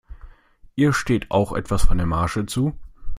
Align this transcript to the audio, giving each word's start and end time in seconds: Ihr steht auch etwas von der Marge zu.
Ihr 0.75 0.93
steht 0.93 1.29
auch 1.29 1.53
etwas 1.53 1.83
von 1.83 1.97
der 1.99 2.07
Marge 2.07 2.47
zu. 2.47 2.75